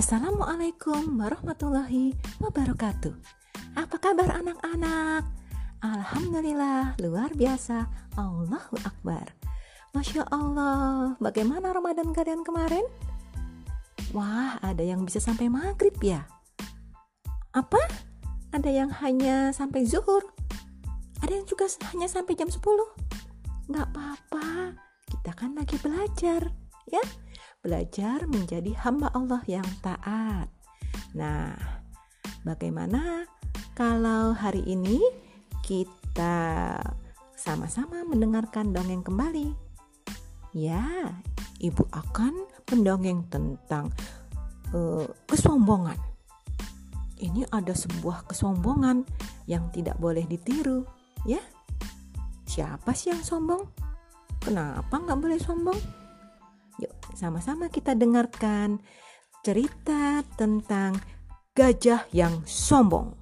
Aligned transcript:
Assalamualaikum 0.00 1.20
warahmatullahi 1.20 2.16
wabarakatuh. 2.40 3.12
Apa 3.76 4.00
kabar 4.00 4.32
anak-anak? 4.32 5.28
Alhamdulillah, 5.84 6.96
luar 7.04 7.28
biasa. 7.36 7.84
Allahu 8.16 8.80
Akbar. 8.80 9.28
Masya 9.92 10.24
Allah, 10.32 11.20
bagaimana 11.20 11.76
Ramadan 11.76 12.16
kalian 12.16 12.40
kemarin? 12.48 12.88
Wah, 14.16 14.56
ada 14.64 14.80
yang 14.80 15.04
bisa 15.04 15.20
sampai 15.20 15.52
maghrib 15.52 15.92
ya? 16.00 16.24
Apa? 17.52 17.84
Ada 18.56 18.72
yang 18.72 18.88
hanya 19.04 19.52
sampai 19.52 19.84
zuhur? 19.84 20.24
Ada 21.20 21.44
yang 21.44 21.44
juga 21.44 21.68
hanya 21.92 22.08
sampai 22.08 22.40
jam 22.40 22.48
10? 22.48 22.56
Gak 23.68 23.84
apa-apa, 23.92 24.80
kita 25.12 25.36
kan 25.36 25.52
lagi 25.52 25.76
belajar, 25.76 26.48
ya? 26.88 27.04
Belajar 27.60 28.24
menjadi 28.24 28.72
hamba 28.84 29.12
Allah 29.12 29.44
yang 29.44 29.66
taat. 29.84 30.48
Nah, 31.12 31.52
bagaimana 32.40 33.28
kalau 33.76 34.32
hari 34.32 34.64
ini 34.64 35.00
kita 35.60 36.76
sama-sama 37.36 38.04
mendengarkan 38.08 38.72
dongeng 38.72 39.04
kembali? 39.04 39.52
Ya, 40.56 41.14
ibu 41.60 41.84
akan 41.92 42.34
mendongeng 42.72 43.28
tentang 43.28 43.92
uh, 44.72 45.06
kesombongan. 45.28 46.00
Ini 47.20 47.44
ada 47.52 47.76
sebuah 47.76 48.24
kesombongan 48.32 49.04
yang 49.44 49.68
tidak 49.76 50.00
boleh 50.00 50.24
ditiru, 50.24 50.88
ya. 51.28 51.44
Siapa 52.48 52.96
sih 52.96 53.12
yang 53.12 53.20
sombong? 53.20 53.68
Kenapa 54.40 54.96
nggak 54.96 55.20
boleh 55.20 55.36
sombong? 55.36 55.99
Sama-sama 57.14 57.70
kita 57.70 57.94
dengarkan 57.94 58.82
cerita 59.40 60.20
tentang 60.36 60.98
gajah 61.56 62.04
yang 62.12 62.44
sombong. 62.44 63.16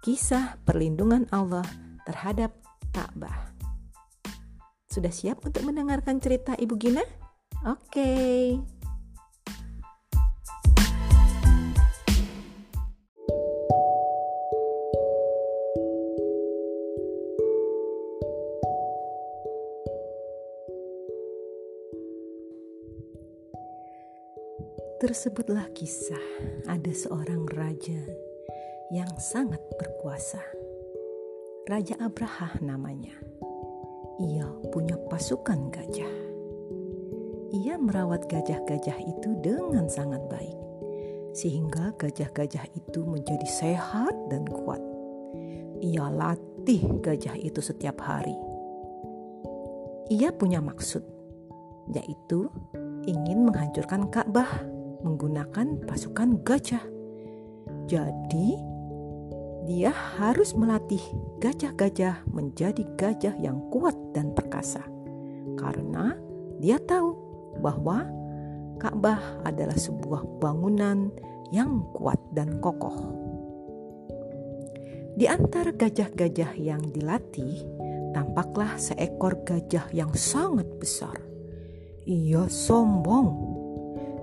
Kisah 0.00 0.56
perlindungan 0.64 1.28
Allah 1.34 1.66
terhadap 2.08 2.56
Ka'bah. 2.94 3.52
Sudah 4.88 5.12
siap 5.12 5.44
untuk 5.44 5.68
mendengarkan 5.68 6.16
cerita 6.18 6.56
Ibu 6.56 6.74
Gina? 6.80 7.04
Oke. 7.68 7.92
Okay. 7.92 8.77
Tersebutlah 24.98 25.70
kisah 25.78 26.18
ada 26.66 26.90
seorang 26.90 27.46
raja 27.54 28.02
yang 28.90 29.06
sangat 29.14 29.62
berkuasa. 29.78 30.42
Raja 31.70 31.94
Abraha 32.02 32.58
namanya. 32.58 33.14
Ia 34.18 34.50
punya 34.74 34.98
pasukan 35.06 35.70
gajah. 35.70 36.14
Ia 37.54 37.78
merawat 37.78 38.26
gajah-gajah 38.26 38.98
itu 39.06 39.38
dengan 39.38 39.86
sangat 39.86 40.18
baik, 40.26 40.58
sehingga 41.30 41.94
gajah-gajah 41.94 42.66
itu 42.74 43.06
menjadi 43.06 43.46
sehat 43.46 44.18
dan 44.34 44.50
kuat. 44.50 44.82
Ia 45.78 46.10
latih 46.10 46.98
gajah 46.98 47.38
itu 47.38 47.62
setiap 47.62 48.02
hari. 48.02 48.34
Ia 50.10 50.34
punya 50.34 50.58
maksud, 50.58 51.06
yaitu 51.94 52.50
ingin 53.06 53.46
menghancurkan 53.46 54.10
Ka'bah 54.10 54.77
menggunakan 55.02 55.84
pasukan 55.86 56.42
gajah. 56.42 56.82
Jadi, 57.88 58.58
dia 59.68 59.92
harus 59.92 60.56
melatih 60.56 61.02
gajah-gajah 61.44 62.24
menjadi 62.32 62.82
gajah 62.96 63.36
yang 63.36 63.60
kuat 63.68 63.94
dan 64.16 64.32
perkasa, 64.32 64.80
karena 65.60 66.16
dia 66.56 66.80
tahu 66.80 67.12
bahwa 67.60 68.08
Ka'bah 68.78 69.42
adalah 69.42 69.76
sebuah 69.76 70.38
bangunan 70.38 71.10
yang 71.50 71.84
kuat 71.92 72.20
dan 72.32 72.62
kokoh. 72.62 73.12
Di 75.18 75.26
antara 75.26 75.74
gajah-gajah 75.74 76.54
yang 76.54 76.78
dilatih, 76.94 77.66
tampaklah 78.14 78.78
seekor 78.78 79.42
gajah 79.42 79.90
yang 79.90 80.14
sangat 80.14 80.70
besar. 80.78 81.18
Ia 82.06 82.46
sombong 82.46 83.47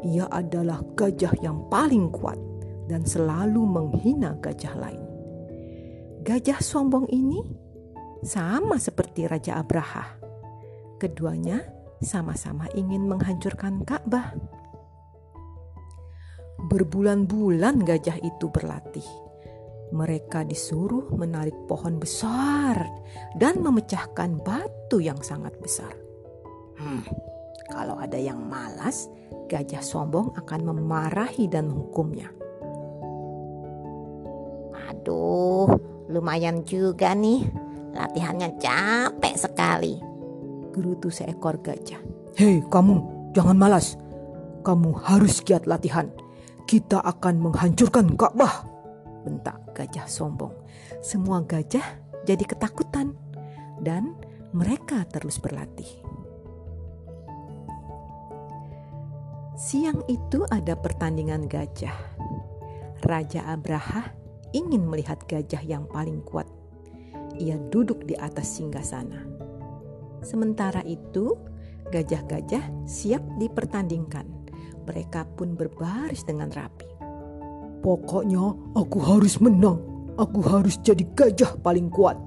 ia 0.05 0.29
adalah 0.29 0.85
gajah 0.93 1.33
yang 1.41 1.65
paling 1.67 2.13
kuat 2.13 2.37
dan 2.85 3.01
selalu 3.01 3.65
menghina 3.65 4.37
gajah 4.37 4.77
lain. 4.77 5.01
Gajah 6.21 6.61
sombong 6.61 7.09
ini 7.09 7.41
sama 8.25 8.77
seperti 8.77 9.25
Raja 9.25 9.61
Abraha. 9.61 10.17
Keduanya 11.01 11.61
sama-sama 12.01 12.69
ingin 12.73 13.05
menghancurkan 13.05 13.85
Ka'bah. 13.85 14.33
Berbulan-bulan 16.65 17.85
gajah 17.85 18.17
itu 18.25 18.49
berlatih. 18.49 19.05
Mereka 19.93 20.49
disuruh 20.49 21.13
menarik 21.13 21.53
pohon 21.69 22.01
besar 22.01 22.89
dan 23.37 23.61
memecahkan 23.61 24.41
batu 24.41 24.97
yang 24.97 25.21
sangat 25.21 25.53
besar. 25.61 25.93
Hmm, 26.81 27.05
kalau 27.65 27.97
ada 27.97 28.17
yang 28.21 28.37
malas, 28.45 29.09
gajah 29.49 29.81
sombong 29.81 30.33
akan 30.37 30.69
memarahi 30.69 31.49
dan 31.49 31.69
menghukumnya. 31.73 32.29
Aduh, 34.89 35.69
lumayan 36.09 36.61
juga 36.61 37.17
nih. 37.17 37.45
Latihannya 37.95 38.59
capek 38.61 39.35
sekali. 39.39 39.97
Gerutu 40.75 41.09
seekor 41.09 41.57
gajah. 41.63 41.97
Hei 42.37 42.61
kamu, 42.67 43.31
jangan 43.33 43.57
malas. 43.57 43.97
Kamu 44.61 45.01
harus 45.01 45.41
giat 45.41 45.65
latihan. 45.65 46.11
Kita 46.69 47.01
akan 47.01 47.49
menghancurkan 47.49 48.13
Ka'bah. 48.13 48.65
Bentak 49.25 49.73
gajah 49.73 50.05
sombong. 50.05 50.53
Semua 51.01 51.41
gajah 51.41 51.85
jadi 52.29 52.45
ketakutan. 52.45 53.17
Dan 53.81 54.13
mereka 54.53 55.01
terus 55.09 55.41
berlatih. 55.41 56.04
Siang 59.55 60.03
itu 60.11 60.43
ada 60.51 60.75
pertandingan 60.75 61.47
gajah. 61.47 61.95
Raja 63.07 63.39
Abraha 63.47 64.11
ingin 64.51 64.83
melihat 64.83 65.23
gajah 65.31 65.63
yang 65.63 65.87
paling 65.87 66.19
kuat. 66.27 66.43
Ia 67.39 67.55
duduk 67.71 68.03
di 68.03 68.19
atas 68.19 68.51
singgasana. 68.51 69.23
Sementara 70.27 70.83
itu, 70.83 71.39
gajah-gajah 71.87 72.67
siap 72.83 73.23
dipertandingkan. 73.39 74.27
Mereka 74.83 75.23
pun 75.39 75.55
berbaris 75.55 76.27
dengan 76.27 76.51
rapi. 76.51 76.91
Pokoknya 77.79 78.75
aku 78.75 78.99
harus 79.07 79.39
menang. 79.39 79.79
Aku 80.19 80.43
harus 80.43 80.75
jadi 80.83 81.07
gajah 81.15 81.55
paling 81.63 81.87
kuat. 81.87 82.19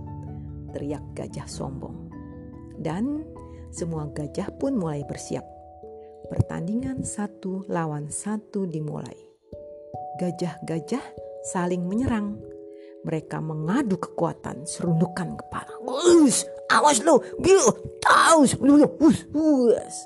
Teriak 0.73 1.05
gajah 1.13 1.45
sombong. 1.45 2.09
Dan 2.81 3.21
semua 3.69 4.09
gajah 4.17 4.49
pun 4.57 4.81
mulai 4.81 5.05
bersiap 5.05 5.58
Pertandingan 6.27 7.07
satu 7.07 7.63
lawan 7.71 8.11
satu 8.11 8.67
dimulai. 8.67 9.15
Gajah-gajah 10.19 11.03
saling 11.55 11.87
menyerang. 11.87 12.35
Mereka 13.07 13.39
mengadu 13.39 13.97
kekuatan, 13.97 14.67
serundukan 14.67 15.39
kepala. 15.39 15.79
Us, 15.87 16.43
awas 16.67 16.99
lo, 17.07 17.23
gil, 17.39 17.63
taus, 18.03 18.59
us, 18.59 19.99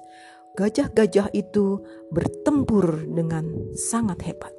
Gajah-gajah 0.52 1.32
itu 1.32 1.80
bertempur 2.12 3.08
dengan 3.08 3.72
sangat 3.72 4.20
hebat. 4.28 4.52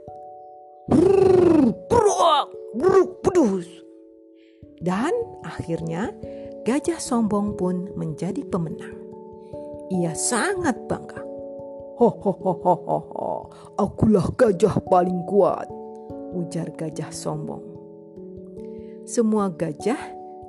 Dan 4.83 5.15
akhirnya 5.47 6.11
gajah 6.67 6.99
sombong 6.99 7.55
pun 7.55 7.87
menjadi 7.95 8.43
pemenang. 8.51 8.99
Ia 9.95 10.11
sangat 10.11 10.75
bangga 10.91 11.22
Hahaha, 11.93 12.73
akulah 13.77 14.25
gajah 14.33 14.81
paling 14.89 15.29
kuat, 15.29 15.69
ujar 16.33 16.73
gajah 16.73 17.13
sombong. 17.13 17.61
Semua 19.05 19.53
gajah 19.53 20.01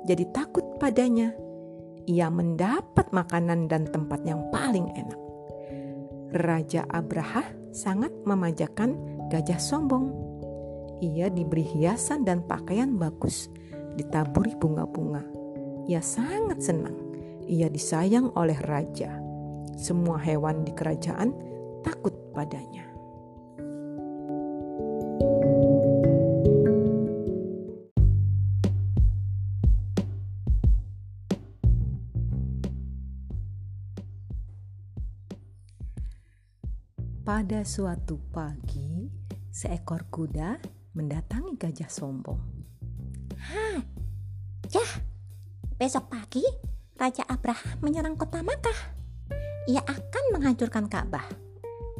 jadi 0.09 0.25
takut 0.33 0.65
padanya. 0.81 1.37
Ia 2.09 2.33
mendapat 2.33 3.13
makanan 3.13 3.69
dan 3.69 3.85
tempat 3.89 4.25
yang 4.25 4.41
paling 4.49 4.89
enak. 4.97 5.21
Raja 6.33 6.81
Abraha 6.89 7.45
sangat 7.69 8.09
memanjakan 8.25 8.97
gajah 9.29 9.61
sombong. 9.61 10.13
Ia 11.05 11.29
diberi 11.29 11.61
hiasan 11.61 12.25
dan 12.25 12.41
pakaian 12.49 12.97
bagus, 12.97 13.53
ditaburi 13.97 14.57
bunga-bunga. 14.57 15.21
Ia 15.85 16.01
sangat 16.01 16.61
senang. 16.65 16.97
Ia 17.45 17.69
disayang 17.69 18.33
oleh 18.33 18.57
raja 18.65 19.24
semua 19.75 20.15
hewan 20.23 20.63
di 20.63 20.71
kerajaan 20.71 21.35
takut 21.83 22.15
padanya. 22.31 22.87
Pada 37.25 37.67
suatu 37.67 38.21
pagi, 38.31 39.11
seekor 39.51 40.07
kuda 40.07 40.61
mendatangi 40.95 41.59
gajah 41.59 41.91
sombong. 41.91 42.39
Hah, 43.35 43.81
Jah, 44.65 44.91
besok 45.77 46.09
pagi 46.09 46.41
Raja 46.97 47.21
Abraham 47.29 47.77
menyerang 47.85 48.17
kota 48.17 48.41
Makkah. 48.41 48.94
Ia 49.65 49.81
akan 49.81 50.23
menghancurkan 50.37 50.85
Ka'bah. 50.85 51.25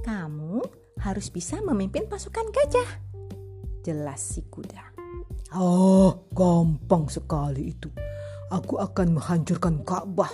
Kamu 0.06 0.62
harus 1.02 1.34
bisa 1.34 1.58
memimpin 1.66 2.06
pasukan 2.06 2.46
gajah. 2.54 2.90
Jelas 3.82 4.22
si 4.22 4.46
kuda. 4.46 4.94
Ah, 5.50 6.14
gampang 6.30 7.10
sekali 7.10 7.74
itu. 7.74 7.90
Aku 8.54 8.78
akan 8.78 9.18
menghancurkan 9.18 9.82
Ka'bah. 9.82 10.30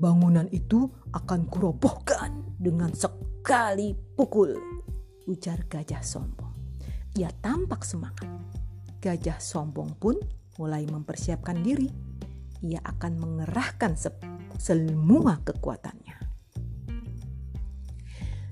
Bangunan 0.00 0.48
itu 0.48 0.88
akan 1.12 1.44
kurobohkan 1.52 2.56
dengan 2.56 2.88
sekali 2.96 3.92
pukul. 4.16 4.56
Ujar 5.28 5.60
gajah 5.68 6.00
sombong. 6.00 6.56
Ia 7.20 7.28
tampak 7.44 7.84
semangat. 7.84 8.32
Gajah 9.04 9.36
sombong 9.44 9.92
pun 10.00 10.16
mulai 10.56 10.88
mempersiapkan 10.88 11.60
diri. 11.60 11.92
Ia 12.64 12.80
akan 12.80 13.12
mengerahkan 13.20 13.92
se- 13.92 14.16
semua 14.56 15.36
kekuatannya. 15.44 16.15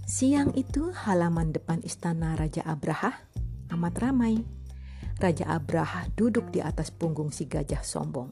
Siang 0.05 0.53
itu 0.53 0.93
halaman 0.93 1.57
depan 1.57 1.81
istana 1.81 2.37
Raja 2.37 2.61
Abraha 2.69 3.25
amat 3.73 3.95
ramai. 4.05 4.37
Raja 5.17 5.49
Abraha 5.49 6.13
duduk 6.13 6.53
di 6.53 6.61
atas 6.61 6.93
punggung 6.93 7.33
si 7.33 7.49
gajah 7.49 7.81
sombong. 7.81 8.29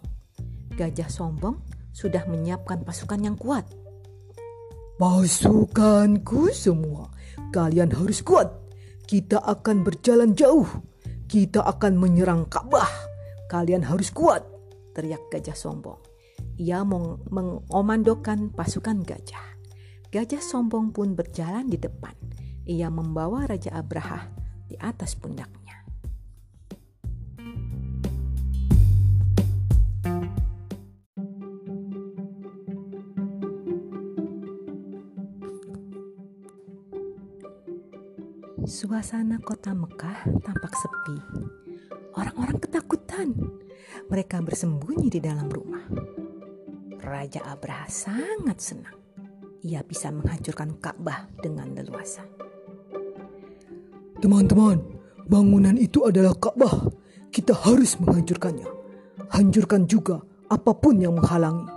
Gajah 0.76 1.08
sombong 1.08 1.56
sudah 1.96 2.28
menyiapkan 2.28 2.84
pasukan 2.84 3.24
yang 3.24 3.36
kuat. 3.40 3.64
Pasukanku 5.00 6.52
semua, 6.52 7.08
kalian 7.50 7.88
harus 7.90 8.20
kuat. 8.20 8.52
Kita 9.08 9.40
akan 9.40 9.80
berjalan 9.80 10.36
jauh. 10.36 10.68
Kita 11.24 11.64
akan 11.64 11.96
menyerang 11.96 12.46
Ka'bah. 12.52 12.88
Kalian 13.48 13.84
harus 13.88 14.12
kuat. 14.12 14.44
teriak 14.92 15.32
gajah 15.32 15.56
sombong. 15.56 15.96
Ia 16.60 16.84
meng- 16.84 17.24
mengomandokan 17.32 18.52
pasukan 18.52 19.00
gajah. 19.00 19.51
Gajah 20.12 20.44
sombong 20.44 20.92
pun 20.92 21.16
berjalan 21.16 21.72
di 21.72 21.80
depan. 21.80 22.12
Ia 22.68 22.92
membawa 22.92 23.48
Raja 23.48 23.72
Abraha 23.72 24.28
di 24.68 24.76
atas 24.76 25.16
pundaknya. 25.16 25.80
Suasana 38.68 39.40
kota 39.40 39.72
Mekah 39.72 40.28
tampak 40.44 40.76
sepi. 40.76 41.16
Orang-orang 42.20 42.60
ketakutan. 42.60 43.32
Mereka 44.12 44.44
bersembunyi 44.44 45.08
di 45.08 45.24
dalam 45.24 45.48
rumah. 45.48 45.88
Raja 47.00 47.48
Abraha 47.48 47.88
sangat 47.88 48.60
senang. 48.60 49.01
Ia 49.62 49.78
bisa 49.86 50.10
menghancurkan 50.10 50.82
Ka'bah 50.82 51.30
dengan 51.38 51.70
leluasa. 51.70 52.26
Teman-teman, 54.18 54.82
bangunan 55.30 55.78
itu 55.78 56.02
adalah 56.02 56.34
Ka'bah. 56.34 56.90
Kita 57.30 57.54
harus 57.54 57.94
menghancurkannya. 58.02 58.66
Hancurkan 59.30 59.86
juga 59.86 60.18
apa 60.50 60.74
pun 60.74 60.98
yang 60.98 61.14
menghalangi. 61.14 61.70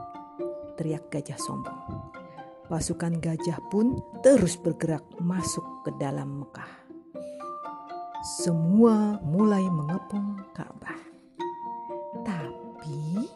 Teriak 0.82 1.14
gajah 1.14 1.38
sombong. 1.38 1.78
Pasukan 2.66 3.22
gajah 3.22 3.62
pun 3.70 4.02
terus 4.26 4.58
bergerak 4.58 5.06
masuk 5.22 5.86
ke 5.86 5.94
dalam 6.02 6.42
Mekah. 6.42 6.90
Semua 8.42 9.22
mulai 9.22 9.62
mengepung 9.70 10.42
Ka'bah. 10.58 10.98
Tapi 12.26 13.30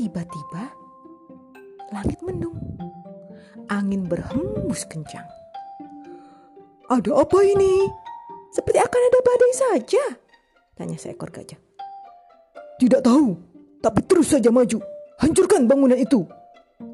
tiba-tiba 0.00 0.72
langit 1.92 2.16
mendung. 2.24 2.56
Angin 3.70 4.10
berhembus 4.10 4.82
kencang. 4.90 5.26
Ada 6.90 7.22
apa 7.22 7.38
ini? 7.46 7.86
Seperti 8.50 8.82
akan 8.82 9.02
ada 9.06 9.20
badai 9.22 9.52
saja, 9.54 10.04
tanya 10.74 10.98
seekor 10.98 11.30
gajah. 11.30 11.54
Tidak 12.82 12.98
tahu, 12.98 13.38
tapi 13.78 14.02
terus 14.10 14.34
saja 14.34 14.50
maju. 14.50 14.82
Hancurkan 15.22 15.70
bangunan 15.70 15.94
itu. 15.94 16.26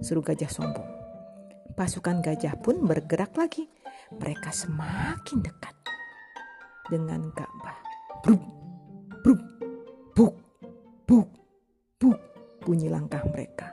Seru 0.05 0.20
gajah 0.20 0.52
sombong. 0.52 0.84
Pasukan 1.73 2.20
gajah 2.20 2.61
pun 2.61 2.84
bergerak 2.84 3.32
lagi. 3.40 3.64
Mereka 4.12 4.52
semakin 4.52 5.40
dekat 5.40 5.75
dengan 6.93 7.32
Ka'bah. 7.32 7.81
Bruk, 8.20 8.43
bruk, 9.25 9.40
buk, 10.12 10.34
buk, 11.08 11.28
buk. 11.96 12.19
Bunyi 12.67 12.93
langkah 12.93 13.23
mereka. 13.32 13.73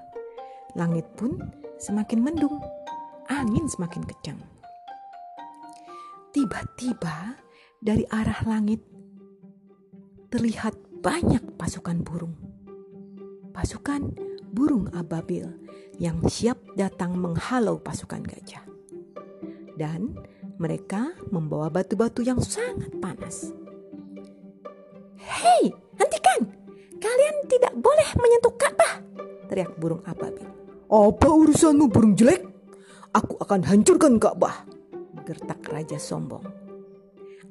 Langit 0.79 1.03
pun 1.19 1.35
semakin 1.81 2.23
mendung. 2.23 2.61
Angin 3.31 3.71
semakin 3.71 4.03
kencang. 4.03 4.39
Tiba-tiba 6.35 7.39
dari 7.79 8.03
arah 8.11 8.43
langit 8.43 8.83
terlihat 10.27 10.75
banyak 10.99 11.55
pasukan 11.55 12.03
burung. 12.03 12.35
Pasukan 13.55 14.11
burung 14.51 14.91
ababil 14.91 15.47
yang 16.01 16.19
siap 16.27 16.59
datang 16.75 17.15
menghalau 17.15 17.79
pasukan 17.79 18.19
gajah. 18.25 18.65
Dan 19.79 20.19
mereka 20.59 21.15
membawa 21.31 21.71
batu-batu 21.71 22.25
yang 22.27 22.43
sangat 22.43 22.91
panas. 22.99 23.55
Hei, 25.17 25.71
hentikan! 25.97 26.49
Kalian 26.99 27.35
tidak 27.47 27.73
boleh 27.79 28.09
menyentuh 28.19 28.53
Ka'bah! 28.59 28.99
Teriak 29.47 29.75
burung 29.79 30.03
ababil. 30.03 30.45
Apa 30.91 31.29
urusanmu 31.29 31.89
burung 31.89 32.13
jelek? 32.13 32.52
Aku 33.13 33.37
akan 33.37 33.61
hancurkan 33.61 34.17
Ka'bah. 34.17 34.65
Gertak 35.21 35.61
raja 35.69 36.01
sombong. 36.01 36.41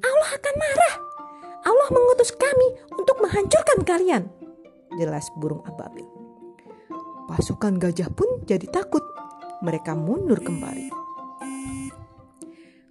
Allah 0.03 0.31
akan 0.35 0.55
marah. 0.59 0.95
Allah 1.63 1.87
mengutus 1.95 2.35
kami 2.35 2.67
untuk 2.99 3.23
menghancurkan 3.23 3.79
kalian. 3.87 4.27
Jelas 4.99 5.31
burung 5.39 5.63
ababil. 5.63 6.03
Pasukan 7.31 7.79
gajah 7.79 8.11
pun 8.11 8.43
jadi 8.43 8.67
takut. 8.67 9.01
Mereka 9.63 9.95
mundur 9.95 10.43
kembali. 10.43 10.91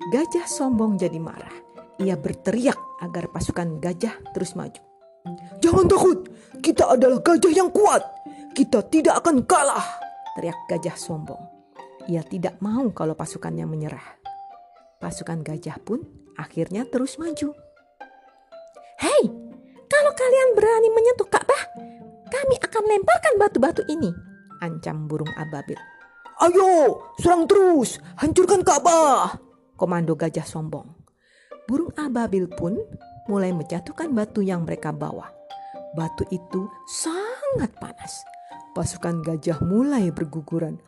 Gajah 0.08 0.48
sombong 0.48 0.96
jadi 0.96 1.20
marah. 1.20 1.52
Ia 2.00 2.16
berteriak 2.16 3.04
agar 3.04 3.28
pasukan 3.28 3.84
gajah 3.84 4.16
terus 4.32 4.56
maju. 4.56 4.80
Jangan 5.60 5.86
takut, 5.92 6.24
kita 6.64 6.96
adalah 6.96 7.20
gajah 7.20 7.52
yang 7.52 7.68
kuat. 7.68 8.00
Kita 8.56 8.80
tidak 8.88 9.20
akan 9.20 9.44
kalah. 9.44 9.84
Teriak 10.32 10.56
gajah 10.72 10.96
sombong. 10.96 11.51
Ia 12.10 12.26
tidak 12.26 12.58
mau 12.58 12.90
kalau 12.90 13.14
pasukannya 13.14 13.62
menyerah. 13.62 14.02
Pasukan 14.98 15.42
gajah 15.46 15.78
pun 15.82 16.02
akhirnya 16.34 16.82
terus 16.86 17.18
maju. 17.18 17.54
Hei, 18.98 19.22
kalau 19.86 20.12
kalian 20.14 20.50
berani 20.58 20.88
menyentuh 20.90 21.26
Ka'bah, 21.30 21.62
kami 22.30 22.58
akan 22.58 22.84
lemparkan 22.86 23.34
batu-batu 23.38 23.82
ini. 23.86 24.10
Ancam 24.62 25.06
burung 25.06 25.30
ababil. 25.38 25.78
Ayo, 26.42 27.02
serang 27.22 27.46
terus, 27.46 28.02
hancurkan 28.18 28.66
Ka'bah. 28.66 29.38
Komando 29.78 30.18
gajah 30.18 30.46
sombong. 30.46 30.90
Burung 31.70 31.94
ababil 31.94 32.50
pun 32.50 32.78
mulai 33.30 33.54
menjatuhkan 33.54 34.10
batu 34.10 34.42
yang 34.42 34.66
mereka 34.66 34.90
bawa. 34.90 35.30
Batu 35.94 36.26
itu 36.34 36.66
sangat 36.88 37.70
panas. 37.78 38.26
Pasukan 38.74 39.22
gajah 39.22 39.62
mulai 39.62 40.10
berguguran. 40.10 40.80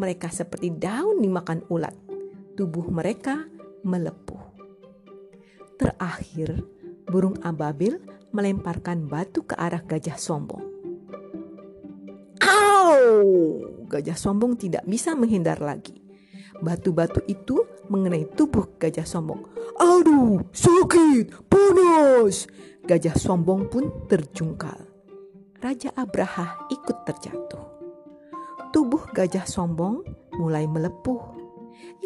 Mereka 0.00 0.32
seperti 0.32 0.72
daun 0.72 1.20
dimakan 1.20 1.60
ulat. 1.68 1.92
Tubuh 2.56 2.88
mereka 2.88 3.44
melepuh. 3.84 4.40
Terakhir, 5.76 6.64
burung 7.04 7.36
ababil 7.44 8.00
melemparkan 8.32 9.04
batu 9.04 9.44
ke 9.44 9.52
arah 9.60 9.84
gajah 9.84 10.16
sombong. 10.16 10.64
Au! 12.40 13.20
Gajah 13.92 14.16
sombong 14.16 14.56
tidak 14.56 14.88
bisa 14.88 15.12
menghindar 15.12 15.60
lagi. 15.60 16.00
Batu-batu 16.60 17.24
itu 17.28 17.64
mengenai 17.88 18.28
tubuh 18.32 18.76
gajah 18.80 19.04
sombong. 19.04 19.44
Aduh, 19.80 20.44
sakit, 20.52 21.48
panas. 21.48 22.48
Gajah 22.84 23.16
sombong 23.16 23.68
pun 23.68 24.08
terjungkal. 24.08 24.88
Raja 25.60 25.92
Abraha 25.96 26.68
ikut 26.72 27.04
terjatuh. 27.04 27.79
Tubuh 28.70 29.02
gajah 29.10 29.50
sombong 29.50 30.06
mulai 30.38 30.70
melepuh. 30.70 31.18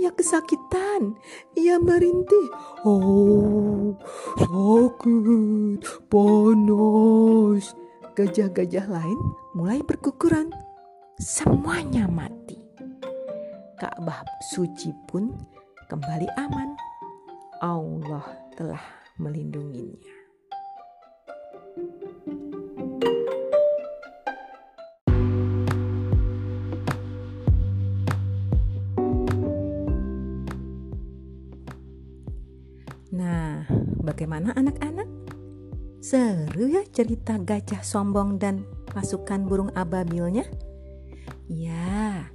Ia 0.00 0.10
kesakitan, 0.16 1.18
ia 1.58 1.76
merintih. 1.76 2.46
Oh, 2.88 3.96
sakit, 4.38 5.82
panas. 6.08 7.76
Gajah-gajah 8.14 8.86
lain 8.86 9.18
mulai 9.58 9.82
berguguran. 9.82 10.54
Semuanya 11.18 12.06
mati. 12.06 12.58
Ka'bah 13.74 14.22
suci 14.54 14.94
pun 15.10 15.34
kembali 15.90 16.28
aman. 16.38 16.70
Allah 17.58 18.24
telah 18.54 18.82
melindunginya. 19.18 20.13
Nah, 33.14 33.62
bagaimana 34.02 34.50
anak-anak? 34.58 35.06
Seru 36.02 36.66
ya 36.66 36.82
cerita 36.90 37.38
gajah 37.38 37.86
sombong 37.86 38.42
dan 38.42 38.66
pasukan 38.90 39.46
burung 39.46 39.70
ababilnya? 39.78 40.42
Ya, 41.46 42.26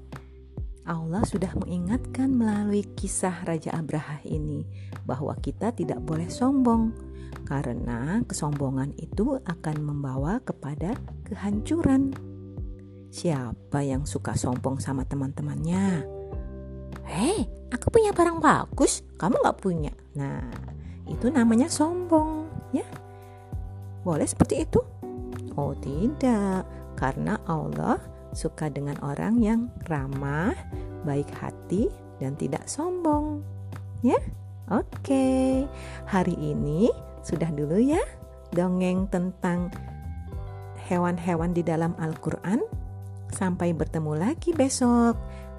Allah 0.88 1.22
sudah 1.28 1.52
mengingatkan 1.60 2.32
melalui 2.32 2.88
kisah 2.96 3.44
Raja 3.44 3.76
Abraha 3.76 4.24
ini 4.24 4.64
bahwa 5.04 5.36
kita 5.38 5.76
tidak 5.76 6.00
boleh 6.00 6.32
sombong 6.32 6.96
karena 7.44 8.24
kesombongan 8.24 8.96
itu 8.96 9.36
akan 9.44 9.78
membawa 9.84 10.40
kepada 10.40 10.96
kehancuran. 11.28 12.16
Siapa 13.12 13.84
yang 13.84 14.08
suka 14.08 14.38
sombong 14.38 14.80
sama 14.80 15.04
teman-temannya? 15.04 16.08
Hei, 17.04 17.59
aku 17.70 17.88
punya 17.94 18.12
barang 18.14 18.42
bagus, 18.42 19.06
kamu 19.18 19.42
nggak 19.42 19.60
punya. 19.62 19.94
Nah, 20.18 20.44
itu 21.10 21.30
namanya 21.30 21.70
sombong, 21.70 22.50
ya. 22.74 22.86
Boleh 24.06 24.26
seperti 24.26 24.66
itu? 24.66 24.82
Oh, 25.58 25.74
tidak, 25.78 26.66
karena 26.98 27.38
Allah 27.46 28.00
suka 28.34 28.70
dengan 28.70 28.98
orang 29.02 29.42
yang 29.42 29.74
ramah, 29.90 30.54
baik 31.06 31.30
hati, 31.38 31.90
dan 32.22 32.38
tidak 32.38 32.68
sombong. 32.70 33.42
Ya, 34.06 34.20
oke. 34.70 35.66
Hari 36.08 36.36
ini 36.40 36.88
sudah 37.20 37.52
dulu 37.52 37.76
ya 37.82 38.00
dongeng 38.56 39.12
tentang 39.12 39.70
hewan-hewan 40.88 41.52
di 41.52 41.62
dalam 41.62 41.94
Al-Quran. 42.00 42.64
Sampai 43.30 43.78
bertemu 43.78 44.18
lagi 44.18 44.56
besok. 44.58 45.14